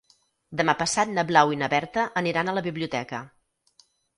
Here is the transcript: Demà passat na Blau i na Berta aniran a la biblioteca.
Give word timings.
Demà 0.61 0.73
passat 0.79 1.11
na 1.17 1.25
Blau 1.33 1.53
i 1.57 1.61
na 1.63 1.69
Berta 1.75 2.07
aniran 2.25 2.49
a 2.49 2.57
la 2.59 2.65
biblioteca. 2.71 3.21